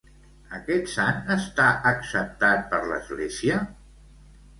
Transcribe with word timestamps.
Aquest 0.59 0.87
sant 0.93 1.19
està 1.35 1.67
acceptat 1.91 2.63
per 2.71 2.79
l'Església? 2.93 3.61